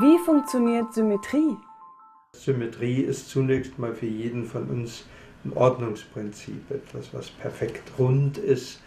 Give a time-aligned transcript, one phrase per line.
[0.00, 1.58] Wie funktioniert Symmetrie?
[2.34, 5.04] Symmetrie ist zunächst mal für jeden von uns
[5.44, 8.80] ein Ordnungsprinzip, etwas, was perfekt rund ist,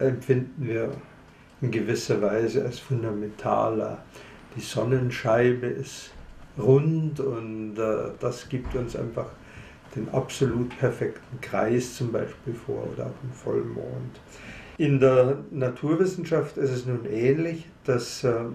[0.00, 0.90] empfinden wir
[1.60, 4.02] in gewisser Weise als fundamentaler.
[4.56, 6.10] Die Sonnenscheibe ist
[6.58, 9.26] rund und äh, das gibt uns einfach
[9.94, 14.20] den absolut perfekten Kreis zum Beispiel vor oder auch einen Vollmond.
[14.78, 18.46] In der Naturwissenschaft ist es nun ähnlich, dass äh,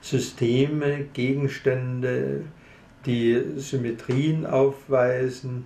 [0.00, 2.44] Systeme, Gegenstände,
[3.06, 5.64] die Symmetrien aufweisen,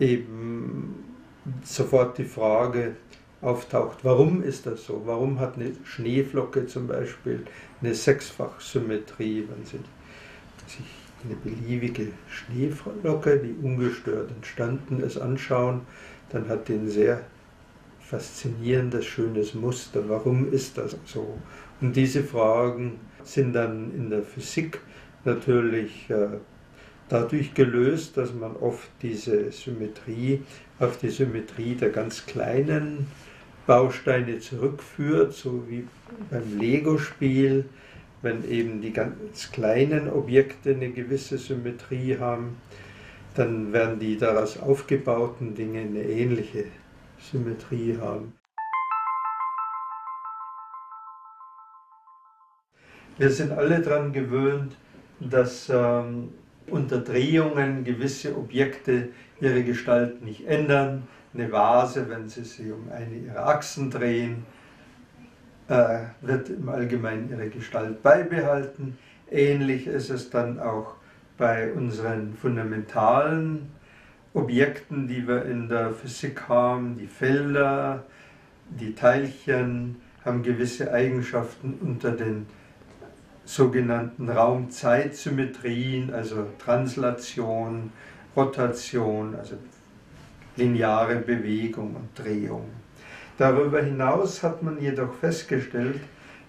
[0.00, 1.04] eben
[1.64, 2.96] sofort die Frage
[3.40, 5.02] auftaucht, warum ist das so?
[5.04, 7.44] Warum hat eine Schneeflocke zum Beispiel
[7.80, 9.78] eine Sechsfachsymmetrie, wenn sie
[10.66, 10.84] sich
[11.24, 15.82] eine beliebige Schneeflocke, die ungestört entstanden ist, anschauen,
[16.30, 17.22] dann hat die ein sehr
[18.08, 20.08] faszinierendes, schönes Muster.
[20.08, 21.38] Warum ist das so?
[21.80, 24.80] Und diese Fragen sind dann in der Physik
[25.24, 26.38] natürlich äh,
[27.10, 30.42] dadurch gelöst, dass man oft diese Symmetrie
[30.78, 33.08] auf die Symmetrie der ganz kleinen
[33.66, 35.86] Bausteine zurückführt, so wie
[36.30, 37.66] beim Lego-Spiel,
[38.22, 42.56] wenn eben die ganz kleinen Objekte eine gewisse Symmetrie haben,
[43.34, 46.64] dann werden die daraus aufgebauten Dinge eine ähnliche
[47.18, 48.32] Symmetrie haben.
[53.16, 54.76] Wir sind alle daran gewöhnt,
[55.18, 56.30] dass ähm,
[56.70, 59.08] unter Drehungen gewisse Objekte
[59.40, 61.08] ihre Gestalt nicht ändern.
[61.34, 64.46] Eine Vase, wenn sie sich um eine ihrer Achsen drehen,
[65.68, 68.96] äh, wird im Allgemeinen ihre Gestalt beibehalten.
[69.30, 70.94] Ähnlich ist es dann auch
[71.36, 73.70] bei unseren fundamentalen
[74.34, 76.98] Objekten, die wir in der Physik haben.
[76.98, 78.04] Die Felder,
[78.68, 82.46] die Teilchen haben gewisse Eigenschaften unter den
[83.44, 87.90] sogenannten Raum-Zeit-Symmetrien, also Translation,
[88.36, 89.54] Rotation, also
[90.56, 92.68] lineare Bewegung und Drehung.
[93.38, 96.00] Darüber hinaus hat man jedoch festgestellt,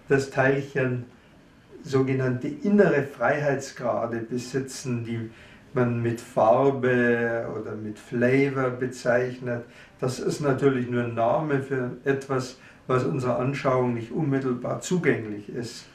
[0.10, 1.06] dass Teilchen
[1.84, 5.30] sogenannte innere Freiheitsgrade besitzen, die
[5.76, 9.64] man mit Farbe oder mit Flavor bezeichnet.
[10.00, 12.58] Das ist natürlich nur ein Name für etwas,
[12.88, 15.86] was unserer Anschauung nicht unmittelbar zugänglich ist.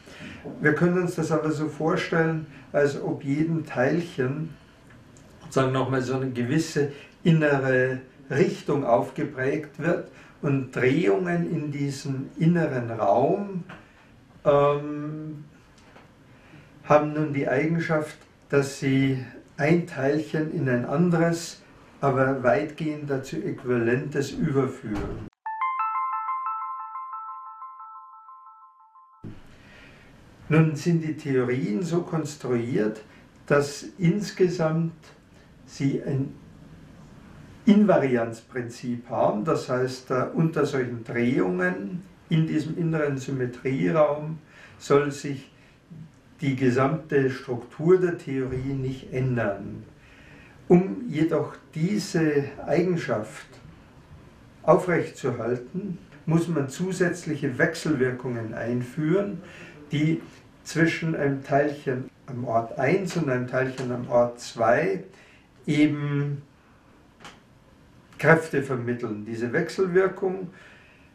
[0.60, 4.50] Wir können uns das aber so vorstellen, als ob jedem Teilchen
[5.50, 6.92] sagen nochmal so eine gewisse
[7.22, 10.08] innere Richtung aufgeprägt wird
[10.42, 13.64] und Drehungen in diesem inneren Raum
[14.44, 15.44] ähm,
[16.84, 18.16] haben nun die Eigenschaft,
[18.50, 19.24] dass sie
[19.56, 21.62] ein Teilchen in ein anderes,
[22.00, 25.28] aber weitgehend dazu äquivalentes überführen.
[30.48, 33.02] Nun sind die Theorien so konstruiert,
[33.46, 34.92] dass insgesamt
[35.64, 36.34] sie ein
[37.64, 44.38] Invarianzprinzip haben, das heißt, unter solchen Drehungen in diesem inneren Symmetrieraum
[44.78, 45.50] soll sich
[46.40, 49.84] die gesamte Struktur der Theorie nicht ändern.
[50.68, 53.46] Um jedoch diese Eigenschaft
[54.62, 59.42] aufrechtzuerhalten, muss man zusätzliche Wechselwirkungen einführen,
[59.92, 60.22] die
[60.64, 65.04] zwischen einem Teilchen am Ort 1 und einem Teilchen am Ort 2
[65.66, 66.42] eben
[68.18, 69.26] Kräfte vermitteln.
[69.26, 70.48] Diese Wechselwirkungen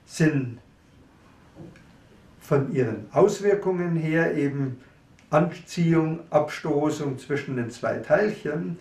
[0.06, 0.60] sind
[2.40, 4.78] von ihren Auswirkungen her eben
[5.30, 8.78] Anziehung, Abstoßung zwischen den zwei Teilchen.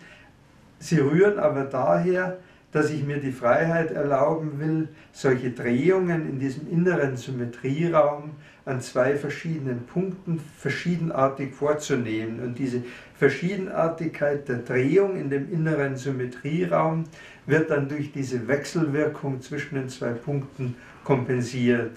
[0.78, 2.38] Sie rühren aber daher,
[2.72, 8.32] dass ich mir die Freiheit erlauben will, solche Drehungen in diesem inneren Symmetrieraum
[8.66, 12.40] an zwei verschiedenen Punkten verschiedenartig vorzunehmen.
[12.40, 12.82] Und diese
[13.14, 17.04] Verschiedenartigkeit der Drehung in dem inneren Symmetrieraum
[17.46, 21.92] wird dann durch diese Wechselwirkung zwischen den zwei Punkten kompensiert.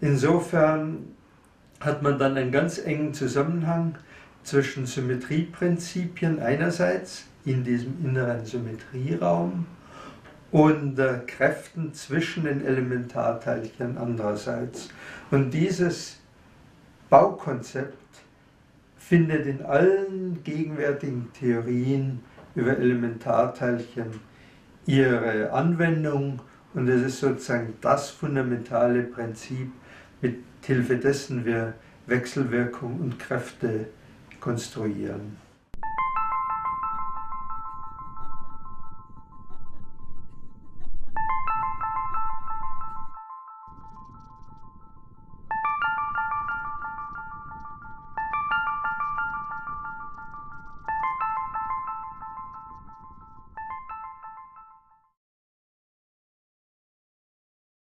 [0.00, 1.14] Insofern
[1.80, 3.96] hat man dann einen ganz engen Zusammenhang
[4.42, 9.66] zwischen Symmetrieprinzipien einerseits in diesem inneren Symmetrieraum
[10.50, 14.88] und äh, Kräften zwischen den Elementarteilchen andererseits.
[15.30, 16.20] Und dieses
[17.10, 17.98] Baukonzept
[18.96, 22.20] findet in allen gegenwärtigen Theorien
[22.54, 24.20] über Elementarteilchen
[24.86, 26.40] ihre Anwendung
[26.74, 29.70] und es ist sozusagen das fundamentale Prinzip,
[30.24, 31.74] mit Hilfe dessen wir
[32.06, 33.88] Wechselwirkung und Kräfte
[34.40, 35.43] konstruieren.